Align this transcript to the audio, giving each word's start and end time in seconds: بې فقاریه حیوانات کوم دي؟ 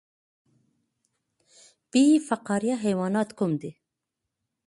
بې 1.91 2.03
فقاریه 2.27 2.75
حیوانات 2.85 3.29
کوم 3.37 3.51
دي؟ 3.61 3.71